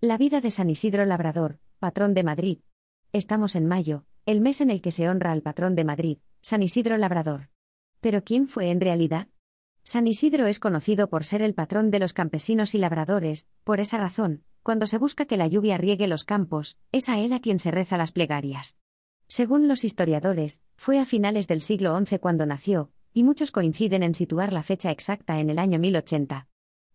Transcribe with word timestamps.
La 0.00 0.16
vida 0.16 0.40
de 0.40 0.52
San 0.52 0.70
Isidro 0.70 1.04
Labrador, 1.06 1.58
patrón 1.80 2.14
de 2.14 2.22
Madrid. 2.22 2.60
Estamos 3.12 3.56
en 3.56 3.66
mayo, 3.66 4.04
el 4.26 4.40
mes 4.40 4.60
en 4.60 4.70
el 4.70 4.80
que 4.80 4.92
se 4.92 5.08
honra 5.08 5.32
al 5.32 5.42
patrón 5.42 5.74
de 5.74 5.82
Madrid, 5.82 6.18
San 6.40 6.62
Isidro 6.62 6.96
Labrador. 6.98 7.48
Pero 8.00 8.22
¿quién 8.22 8.46
fue 8.46 8.70
en 8.70 8.80
realidad? 8.80 9.26
San 9.82 10.06
Isidro 10.06 10.46
es 10.46 10.60
conocido 10.60 11.08
por 11.08 11.24
ser 11.24 11.42
el 11.42 11.52
patrón 11.52 11.90
de 11.90 11.98
los 11.98 12.12
campesinos 12.12 12.76
y 12.76 12.78
labradores, 12.78 13.48
por 13.64 13.80
esa 13.80 13.98
razón, 13.98 14.44
cuando 14.62 14.86
se 14.86 14.98
busca 14.98 15.24
que 15.24 15.36
la 15.36 15.48
lluvia 15.48 15.78
riegue 15.78 16.06
los 16.06 16.22
campos, 16.22 16.78
es 16.92 17.08
a 17.08 17.18
él 17.18 17.32
a 17.32 17.40
quien 17.40 17.58
se 17.58 17.72
reza 17.72 17.96
las 17.96 18.12
plegarias. 18.12 18.78
Según 19.26 19.66
los 19.66 19.82
historiadores, 19.82 20.62
fue 20.76 21.00
a 21.00 21.06
finales 21.06 21.48
del 21.48 21.60
siglo 21.60 21.98
XI 21.98 22.20
cuando 22.20 22.46
nació, 22.46 22.92
y 23.12 23.24
muchos 23.24 23.50
coinciden 23.50 24.04
en 24.04 24.14
situar 24.14 24.52
la 24.52 24.62
fecha 24.62 24.92
exacta 24.92 25.40
en 25.40 25.50
el 25.50 25.58
año 25.58 25.80
1080. 25.80 26.46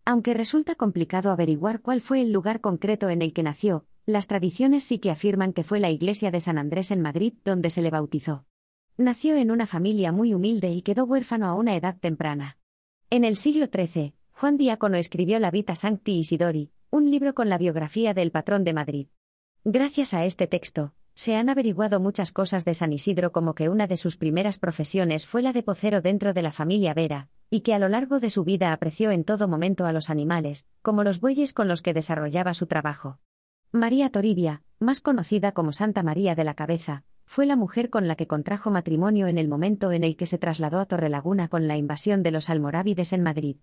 Aunque 0.06 0.34
resulta 0.34 0.74
complicado 0.74 1.30
averiguar 1.30 1.80
cuál 1.80 2.00
fue 2.02 2.20
el 2.20 2.30
lugar 2.30 2.60
concreto 2.60 3.08
en 3.08 3.22
el 3.22 3.32
que 3.32 3.42
nació, 3.42 3.86
las 4.04 4.26
tradiciones 4.26 4.84
sí 4.84 4.98
que 4.98 5.10
afirman 5.10 5.54
que 5.54 5.64
fue 5.64 5.80
la 5.80 5.90
iglesia 5.90 6.30
de 6.30 6.40
San 6.40 6.58
Andrés 6.58 6.90
en 6.90 7.00
Madrid 7.00 7.32
donde 7.44 7.70
se 7.70 7.80
le 7.80 7.90
bautizó. 7.90 8.44
Nació 8.98 9.36
en 9.36 9.50
una 9.50 9.66
familia 9.66 10.12
muy 10.12 10.34
humilde 10.34 10.70
y 10.70 10.82
quedó 10.82 11.04
huérfano 11.04 11.46
a 11.46 11.54
una 11.54 11.74
edad 11.74 11.96
temprana. 11.98 12.58
En 13.08 13.24
el 13.24 13.36
siglo 13.36 13.66
XIII, 13.72 14.14
Juan 14.32 14.58
Diácono 14.58 14.96
escribió 14.98 15.38
la 15.38 15.50
Vita 15.50 15.74
Sancti 15.74 16.18
Isidori, 16.18 16.70
un 16.90 17.10
libro 17.10 17.34
con 17.34 17.48
la 17.48 17.56
biografía 17.56 18.12
del 18.12 18.30
patrón 18.30 18.62
de 18.62 18.74
Madrid. 18.74 19.06
Gracias 19.64 20.12
a 20.12 20.26
este 20.26 20.46
texto, 20.46 20.92
se 21.14 21.34
han 21.34 21.48
averiguado 21.48 21.98
muchas 21.98 22.30
cosas 22.30 22.64
de 22.64 22.74
San 22.74 22.92
Isidro 22.92 23.32
como 23.32 23.54
que 23.54 23.70
una 23.70 23.86
de 23.86 23.96
sus 23.96 24.16
primeras 24.16 24.58
profesiones 24.58 25.26
fue 25.26 25.40
la 25.40 25.52
de 25.52 25.62
pocero 25.62 26.02
dentro 26.02 26.34
de 26.34 26.42
la 26.42 26.52
familia 26.52 26.92
Vera, 26.92 27.30
y 27.54 27.60
que 27.60 27.72
a 27.72 27.78
lo 27.78 27.88
largo 27.88 28.18
de 28.18 28.30
su 28.30 28.42
vida 28.42 28.72
apreció 28.72 29.12
en 29.12 29.22
todo 29.22 29.46
momento 29.46 29.86
a 29.86 29.92
los 29.92 30.10
animales, 30.10 30.66
como 30.82 31.04
los 31.04 31.20
bueyes 31.20 31.52
con 31.52 31.68
los 31.68 31.82
que 31.82 31.94
desarrollaba 31.94 32.52
su 32.52 32.66
trabajo. 32.66 33.20
María 33.70 34.10
Toribia, 34.10 34.64
más 34.80 35.00
conocida 35.00 35.52
como 35.52 35.70
Santa 35.70 36.02
María 36.02 36.34
de 36.34 36.42
la 36.42 36.54
Cabeza, 36.54 37.04
fue 37.26 37.46
la 37.46 37.54
mujer 37.54 37.90
con 37.90 38.08
la 38.08 38.16
que 38.16 38.26
contrajo 38.26 38.72
matrimonio 38.72 39.28
en 39.28 39.38
el 39.38 39.46
momento 39.46 39.92
en 39.92 40.02
el 40.02 40.16
que 40.16 40.26
se 40.26 40.36
trasladó 40.36 40.80
a 40.80 40.86
Torrelaguna 40.86 41.46
con 41.46 41.68
la 41.68 41.76
invasión 41.76 42.24
de 42.24 42.32
los 42.32 42.50
almorávides 42.50 43.12
en 43.12 43.22
Madrid. 43.22 43.58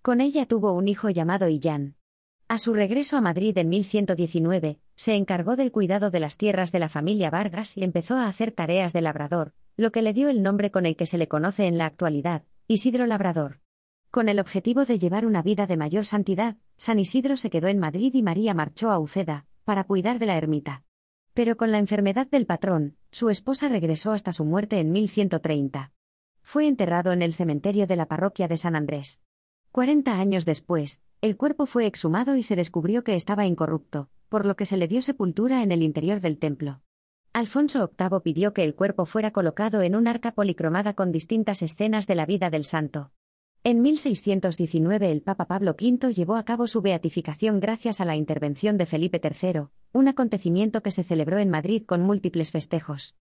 Con 0.00 0.22
ella 0.22 0.46
tuvo 0.46 0.72
un 0.72 0.88
hijo 0.88 1.10
llamado 1.10 1.46
Illán. 1.46 1.96
A 2.48 2.56
su 2.56 2.72
regreso 2.72 3.18
a 3.18 3.20
Madrid 3.20 3.58
en 3.58 3.68
1119, 3.68 4.78
se 4.94 5.16
encargó 5.16 5.56
del 5.56 5.70
cuidado 5.70 6.10
de 6.10 6.20
las 6.20 6.38
tierras 6.38 6.72
de 6.72 6.78
la 6.78 6.88
familia 6.88 7.28
Vargas 7.28 7.76
y 7.76 7.84
empezó 7.84 8.16
a 8.16 8.26
hacer 8.26 8.52
tareas 8.52 8.94
de 8.94 9.02
labrador, 9.02 9.52
lo 9.76 9.92
que 9.92 10.00
le 10.00 10.14
dio 10.14 10.30
el 10.30 10.42
nombre 10.42 10.70
con 10.70 10.86
el 10.86 10.96
que 10.96 11.04
se 11.04 11.18
le 11.18 11.28
conoce 11.28 11.66
en 11.66 11.76
la 11.76 11.84
actualidad, 11.84 12.44
Isidro 12.66 13.06
Labrador. 13.06 13.60
Con 14.10 14.30
el 14.30 14.40
objetivo 14.40 14.86
de 14.86 14.98
llevar 14.98 15.26
una 15.26 15.42
vida 15.42 15.66
de 15.66 15.76
mayor 15.76 16.06
santidad, 16.06 16.56
San 16.78 16.98
Isidro 16.98 17.36
se 17.36 17.50
quedó 17.50 17.68
en 17.68 17.78
Madrid 17.78 18.14
y 18.14 18.22
María 18.22 18.54
marchó 18.54 18.90
a 18.90 18.98
Uceda, 18.98 19.44
para 19.64 19.84
cuidar 19.84 20.18
de 20.18 20.24
la 20.24 20.38
ermita. 20.38 20.82
Pero 21.34 21.58
con 21.58 21.72
la 21.72 21.78
enfermedad 21.78 22.26
del 22.26 22.46
patrón, 22.46 22.96
su 23.10 23.28
esposa 23.28 23.68
regresó 23.68 24.12
hasta 24.12 24.32
su 24.32 24.46
muerte 24.46 24.78
en 24.78 24.92
1130. 24.92 25.92
Fue 26.42 26.66
enterrado 26.66 27.12
en 27.12 27.20
el 27.20 27.34
cementerio 27.34 27.86
de 27.86 27.96
la 27.96 28.06
parroquia 28.06 28.48
de 28.48 28.56
San 28.56 28.76
Andrés. 28.76 29.20
Cuarenta 29.70 30.18
años 30.18 30.46
después, 30.46 31.02
el 31.20 31.36
cuerpo 31.36 31.66
fue 31.66 31.84
exhumado 31.84 32.34
y 32.34 32.42
se 32.42 32.56
descubrió 32.56 33.04
que 33.04 33.14
estaba 33.14 33.44
incorrupto, 33.44 34.08
por 34.30 34.46
lo 34.46 34.56
que 34.56 34.64
se 34.64 34.78
le 34.78 34.88
dio 34.88 35.02
sepultura 35.02 35.62
en 35.62 35.70
el 35.70 35.82
interior 35.82 36.22
del 36.22 36.38
templo. 36.38 36.80
Alfonso 37.34 37.90
VIII 37.98 38.20
pidió 38.22 38.54
que 38.54 38.62
el 38.62 38.76
cuerpo 38.76 39.06
fuera 39.06 39.32
colocado 39.32 39.82
en 39.82 39.96
un 39.96 40.06
arca 40.06 40.30
policromada 40.30 40.94
con 40.94 41.10
distintas 41.10 41.62
escenas 41.62 42.06
de 42.06 42.14
la 42.14 42.26
vida 42.26 42.48
del 42.48 42.64
santo. 42.64 43.10
En 43.64 43.82
1619 43.82 45.10
el 45.10 45.20
Papa 45.20 45.46
Pablo 45.46 45.72
V 45.72 46.14
llevó 46.14 46.36
a 46.36 46.44
cabo 46.44 46.68
su 46.68 46.80
beatificación 46.80 47.58
gracias 47.58 48.00
a 48.00 48.04
la 48.04 48.14
intervención 48.14 48.78
de 48.78 48.86
Felipe 48.86 49.20
III, 49.20 49.62
un 49.92 50.06
acontecimiento 50.06 50.80
que 50.80 50.92
se 50.92 51.02
celebró 51.02 51.38
en 51.40 51.50
Madrid 51.50 51.82
con 51.84 52.02
múltiples 52.02 52.52
festejos. 52.52 53.16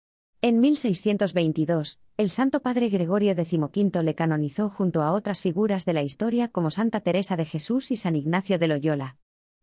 En 0.42 0.60
1622, 0.60 2.00
el 2.18 2.32
Santo 2.32 2.62
Padre 2.62 2.90
Gregorio 2.90 3.36
XV 3.36 4.02
le 4.02 4.16
canonizó 4.16 4.72
junto 4.72 5.04
a 5.04 5.12
otras 5.12 5.42
figuras 5.42 5.86
de 5.86 5.94
la 5.94 6.02
historia 6.02 6.48
como 6.48 6.72
Santa 6.72 7.02
Teresa 7.02 7.38
de 7.38 7.46
Jesús 7.46 7.92
y 7.92 7.98
San 7.98 8.16
Ignacio 8.16 8.58
de 8.58 8.70
Loyola. 8.70 9.18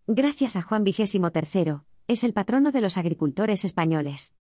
Gracias 0.06 0.54
a 0.54 0.62
Juan 0.62 0.84
XXIII, 0.86 1.80
es 2.08 2.22
el 2.22 2.32
patrono 2.32 2.70
de 2.70 2.80
los 2.80 2.96
agricultores 2.96 3.64
españoles. 3.64 4.34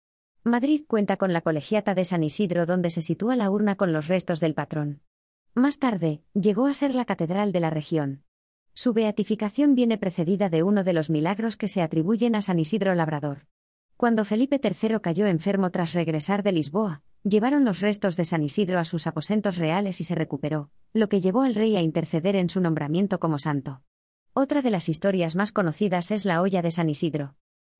Madrid 0.43 0.83
cuenta 0.87 1.17
con 1.17 1.33
la 1.33 1.41
colegiata 1.41 1.95
de 1.95 2.05
San 2.05 2.23
Isidro 2.23 2.67
donde 2.67 2.91
se 2.91 3.01
sitúa 3.01 3.37
la 3.37 3.51
urna 3.51 3.77
con 3.77 3.95
los 3.95 4.09
restos 4.09 4.41
del 4.41 4.55
patrón. 4.55 5.01
Más 5.55 5.79
tarde, 5.79 6.23
llegó 6.35 6.67
a 6.67 6.75
ser 6.75 6.95
la 6.95 7.07
catedral 7.07 7.53
de 7.53 7.61
la 7.61 7.71
región. 7.71 8.25
Su 8.75 8.93
beatificación 8.93 9.75
viene 9.75 9.97
precedida 9.97 10.51
de 10.51 10.63
uno 10.63 10.85
de 10.85 10.93
los 10.93 11.09
milagros 11.09 11.57
que 11.57 11.69
se 11.69 11.81
atribuyen 11.81 12.35
a 12.35 12.43
San 12.43 12.59
Isidro 12.59 12.95
Labrador. 12.95 13.47
Cuando 13.97 14.25
Felipe 14.25 14.61
III 14.63 14.99
cayó 15.01 15.27
enfermo 15.27 15.71
tras 15.71 15.95
regresar 15.95 16.43
de 16.43 16.53
Lisboa, 16.53 17.03
llevaron 17.23 17.65
los 17.65 17.81
restos 17.81 18.17
de 18.17 18.27
San 18.27 18.43
Isidro 18.43 18.79
a 18.79 18.85
sus 18.85 19.07
aposentos 19.07 19.57
reales 19.57 20.01
y 20.01 20.05
se 20.05 20.15
recuperó, 20.15 20.71
lo 20.93 21.09
que 21.09 21.21
llevó 21.21 21.43
al 21.43 21.55
rey 21.55 21.77
a 21.77 21.81
interceder 21.81 22.37
en 22.37 22.51
su 22.51 22.61
nombramiento 22.61 23.21
como 23.21 23.39
santo. 23.39 23.81
Otra 24.35 24.61
de 24.61 24.71
las 24.71 24.89
historias 24.89 25.37
más 25.37 25.53
conocidas 25.53 26.11
es 26.11 26.25
la 26.25 26.43
olla 26.43 26.61
de 26.61 26.73
San 26.73 26.91
Isidro. 26.91 27.37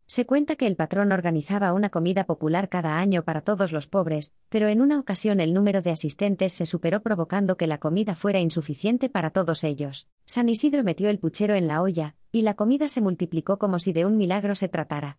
Se 0.07 0.27
cuenta 0.27 0.57
que 0.57 0.67
el 0.67 0.77
patrón 0.77 1.13
organizaba 1.13 1.73
una 1.73 1.89
comida 1.89 2.25
popular 2.25 2.69
cada 2.69 2.99
año 2.99 3.25
para 3.25 3.41
todos 3.41 3.73
los 3.73 3.87
pobres, 3.87 4.35
pero 4.51 4.69
en 4.69 4.81
una 4.81 4.99
ocasión 5.01 5.41
el 5.41 5.55
número 5.55 5.81
de 5.81 5.91
asistentes 5.91 6.53
se 6.53 6.67
superó 6.67 7.01
provocando 7.03 7.57
que 7.57 7.67
la 7.67 7.79
comida 7.79 8.15
fuera 8.15 8.41
insuficiente 8.41 9.09
para 9.09 9.31
todos 9.31 9.65
ellos. 9.65 10.09
San 10.27 10.49
Isidro 10.49 10.85
metió 10.85 11.09
el 11.09 11.19
puchero 11.19 11.55
en 11.55 11.69
la 11.69 11.81
olla, 11.81 12.17
y 12.31 12.43
la 12.43 12.55
comida 12.55 12.89
se 12.89 13.01
multiplicó 13.01 13.59
como 13.59 13.79
si 13.79 13.93
de 13.93 14.05
un 14.05 14.17
milagro 14.17 14.55
se 14.55 14.69
tratara. 14.69 15.13